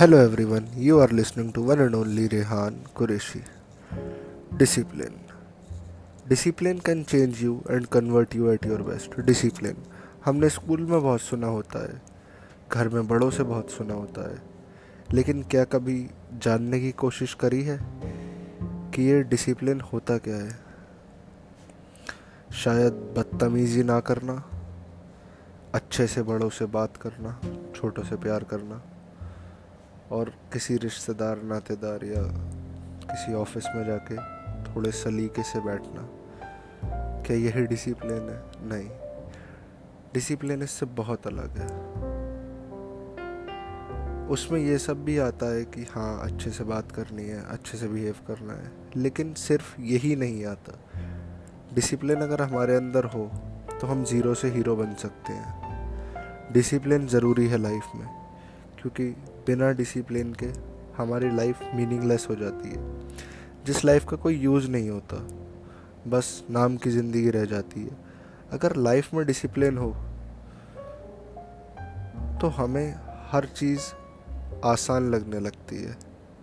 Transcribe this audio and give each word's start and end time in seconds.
Hello 0.00 0.18
everyone 0.18 0.66
you 0.74 0.98
are 0.98 1.10
listening 1.10 1.52
to 1.52 1.62
one 1.62 1.80
and 1.80 1.94
only 1.94 2.26
Rehan 2.26 2.76
Qureshi 2.94 3.40
discipline 4.56 5.20
discipline 6.28 6.78
can 6.78 7.04
change 7.04 7.42
you 7.42 7.62
and 7.70 7.86
convert 7.86 8.36
you 8.36 8.50
at 8.50 8.66
your 8.66 8.82
best 8.82 9.20
discipline 9.20 9.76
हमने 10.24 10.48
school 10.48 10.80
में 10.80 11.02
बहुत 11.02 11.20
सुना 11.20 11.46
होता 11.46 11.82
है। 11.82 12.02
घर 12.72 12.88
में 12.88 13.08
बड़ों 13.08 13.30
से 13.30 13.42
बहुत 13.42 13.70
सुना 13.70 13.94
होता 13.94 14.30
है। 14.30 14.42
लेकिन 15.12 15.42
क्या 15.42 15.64
कभी 15.64 16.10
जानने 16.34 16.80
की 16.80 16.92
कोशिश 16.92 17.34
करी 17.34 17.62
है 17.62 17.80
कि 18.94 19.02
ये 19.02 19.22
डिसिप्लिन 19.22 19.80
होता 19.80 20.18
क्या 20.18 20.36
है? 20.36 20.58
शायद 22.54 22.92
बदतमीजी 22.92 23.82
ना 23.82 24.00
करना, 24.00 24.50
अच्छे 25.74 26.06
से 26.06 26.22
बड़ों 26.22 26.50
से 26.50 26.66
बात 26.66 26.96
करना, 26.96 27.40
छोटों 27.76 28.02
से 28.02 28.16
प्यार 28.16 28.44
करना। 28.44 28.82
और 30.10 30.34
किसी 30.52 30.76
रिश्तेदार, 30.76 31.42
नातेदार 31.42 32.04
या 32.04 32.22
किसी 33.06 33.34
ऑफ़िस 33.34 33.64
में 33.76 33.86
जाके 33.86 34.16
थोड़े 34.64 34.92
सलीके 34.92 35.42
से 35.42 35.60
बैठना। 35.60 36.08
क्या 37.22 37.36
यही 37.36 37.66
डिसिप्लिन 37.66 38.28
है? 38.30 38.42
नहीं। 38.68 38.88
डिसिप्लिन 40.14 40.62
इससे 40.62 40.86
बहुत 40.86 41.26
अलग 41.26 41.58
है। 41.58 41.66
उसमें 44.28 44.60
ये 44.60 44.78
सब 44.78 45.04
भी 45.04 45.18
आता 45.18 45.46
है 45.54 45.64
कि 45.64 45.82
हाँ 45.82 46.20
अच्छे 46.22 46.50
से 46.50 46.64
बात 46.64 46.92
करनी 46.92 47.22
है, 47.22 47.48
अच्छे 47.48 47.78
से 47.78 47.88
बिहेव 47.88 48.16
करना 48.28 48.52
है, 48.52 48.72
लेकिन 48.96 49.34
सिर्फ़ 49.34 49.80
यही 49.80 50.16
नहीं 50.16 50.46
आता। 50.46 50.78
डिसिप्लिन 51.74 52.20
अगर 52.20 52.42
हमारे 52.42 52.76
अंदर 52.76 53.04
हो 53.04 53.30
तो 53.80 53.86
हम 53.86 54.04
ज़ीरो 54.04 54.34
से 54.34 54.48
हीरो 54.48 54.76
बन 54.76 54.94
सकते 54.94 55.32
हैं। 55.32 56.52
डिसिप्लिन 56.52 57.06
ज़रूरी 57.06 57.46
है 57.46 57.58
लाइफ 57.58 57.84
में। 57.94 58.29
क्योंकि 58.80 59.04
बिना 59.46 59.70
डिसिप्लिन 59.72 60.32
के 60.34 60.46
हमारी 60.96 61.30
लाइफ 61.30 61.62
मीनिंगलेस 61.74 62.26
हो 62.30 62.34
जाती 62.36 62.68
है। 62.68 63.64
जिस 63.64 63.84
लाइफ 63.84 64.04
का 64.04 64.16
कोई 64.16 64.36
यूज़ 64.36 64.68
नहीं 64.70 64.90
होता, 64.90 65.16
बस 66.08 66.44
नाम 66.50 66.76
की 66.76 66.90
ज़िंदगी 66.90 67.30
रह 67.30 67.44
जाती 67.46 67.80
है। 67.80 67.96
अगर 68.52 68.76
लाइफ 68.76 69.12
में 69.14 69.24
डिसिप्लिन 69.26 69.78
हो 69.78 69.90
तो 72.40 72.48
हमें 72.48 72.94
हर 73.30 73.44
चीज़ 73.46 73.92
आसान 74.64 75.10
लगने 75.10 75.40
लगती 75.40 75.76
है 75.76 75.96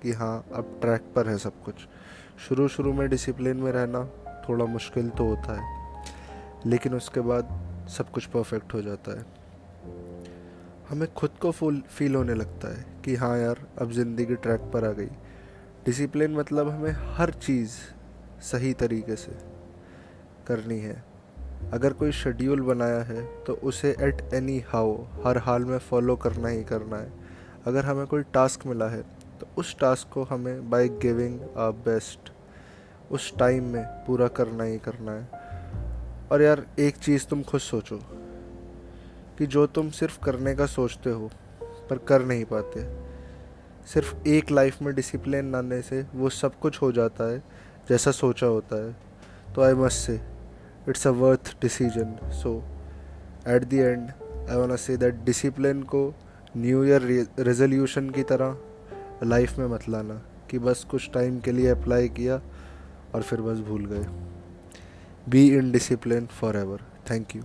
कि 0.04 0.12
हाँ 0.12 0.46
अब 0.54 0.78
ट्रैक 0.82 1.12
पर 1.16 1.30
है 1.30 1.38
सब 1.38 1.62
कुछ। 1.64 1.88
शुरू 2.48 2.68
शुरू 2.68 2.94
में 2.94 3.08
डिसिप्लिन 3.10 3.58
में 3.58 3.72
रहना 3.72 4.04
थोड़ा 4.50 4.66
मुश्किल 4.66 5.10
तो 5.10 5.24
होता 5.26 5.54
है, 5.54 5.66
लेकिन 6.66 6.94
उसके 6.94 7.22
बाद 7.22 7.50
सब 7.90 8.12
कुछ 8.12 8.26
परफेक्ट 8.26 8.74
हो 8.74 8.82
जाता 8.82 9.18
है। 9.20 9.26
हमें 10.90 11.08
खुद 11.14 11.30
को 11.42 11.52
फुल 11.52 11.82
फील 11.90 12.16
होने 12.16 12.34
लगता 12.34 12.68
है 12.70 12.86
कि 13.06 13.16
हाँ 13.16 13.38
यार, 13.38 13.66
अब 13.82 13.92
ज़िंदगी 13.92 14.36
ट्रैक 14.36 14.62
पर 14.74 14.86
आ 14.86 14.92
गई। 14.92 15.10
डिसिप्लिन 15.86 16.36
मतलब 16.36 16.70
हमें 16.70 16.92
हर 17.18 17.32
चीज़ 17.38 17.72
सही 18.42 18.74
तरीके 18.74 19.16
से 19.16 19.32
करनी 20.48 20.80
है। 20.80 21.04
अगर 21.74 21.94
कोई 21.94 22.12
शेड्यूल 22.12 22.62
बनाया 22.62 23.02
है 23.04 23.26
तो 23.44 23.54
उसे 23.64 23.96
एट 24.02 24.22
एनी 24.34 24.60
हाउ 24.70 24.96
हर 25.26 25.38
हाल 25.38 25.66
में 25.66 25.78
फॉलो 25.80 26.16
करना 26.16 26.48
ही 26.48 26.64
करना 26.64 26.98
है। 26.98 27.12
अगर 27.68 27.86
हमें 27.86 28.06
कोई 28.08 28.24
टास्क 28.34 28.66
मिला 28.68 28.88
है 28.88 29.02
तो 29.40 29.48
उस 29.58 29.78
टास्क 29.80 30.14
को 30.14 30.24
हमें 30.24 30.70
बाय 30.70 30.88
गिविंग 31.02 31.40
आ 31.58 31.70
बेस्ट 31.86 32.32
उस 33.12 33.34
टाइम 33.38 33.64
में 33.64 33.84
पूरा 34.08 34.28
करना 34.38 34.64
ही 34.64 34.78
करना 34.78 35.12
है। 35.12 36.28
और 36.32 36.42
यार, 36.42 36.66
एक 36.80 36.98
चीज़ 36.98 37.26
तुम 37.26 37.44
खुद 37.44 37.62
सोचो 37.62 38.00
कि 39.38 39.46
जो 39.46 39.66
तुम 39.68 39.90
सिर्फ़ 39.90 40.20
करने 40.24 40.56
का 40.56 40.66
सोचते 40.66 41.10
हो, 41.10 41.30
पर 41.62 41.98
कर 41.98 42.26
नहीं 42.26 42.46
पाते। 42.46 42.86
सिर्फ़ 43.86 44.28
एक 44.28 44.52
लाइफ 44.52 44.82
में 44.82 44.94
डिसिप्लिन 44.96 45.52
लाने 45.52 45.82
से 45.82 46.06
वो 46.16 46.30
सब 46.30 46.60
कुछ 46.60 46.82
हो 46.82 46.92
जाता 46.92 47.30
है, 47.32 47.44
जैसा 47.90 48.12
सोचा 48.12 48.48
होता 48.48 48.86
है। 48.86 48.96
तो 49.56 49.62
I 49.62 49.74
must 49.74 49.98
say 49.98 50.20
it's 50.90 51.08
a 51.08 51.12
worth 51.12 51.56
decision 51.62 52.18
so 52.34 52.58
at 53.48 53.64
the 53.64 53.74
end 53.74 54.10
I 54.50 54.58
want 54.58 54.80
say 54.80 54.98
that 54.98 55.24
discipline 55.24 55.84
को 55.84 56.14
न्यू 56.58 56.84
ईयर 56.84 57.02
रेजोल्यूशन 57.40 58.10
की 58.10 58.24
तरह 58.24 58.58
लाइफ 59.24 59.58
में 59.60 59.66
मत 59.68 59.90
लाना, 59.90 60.22
कि 60.52 60.60
बस 60.60 60.86
कुछ 60.92 61.10
टाइम 61.14 61.40
के 61.40 61.52
लिए 61.52 61.68
अप्लाई 61.70 62.10
किया 62.10 62.42
और 63.16 63.22
फिर 63.22 63.42
बस 63.42 63.60
भूल 63.60 63.86
गए। 63.86 64.06
Be 65.30 65.48
in 65.58 65.72
discipline 65.72 66.26
forever 66.58 66.82
thank 67.12 67.36
you 67.36 67.44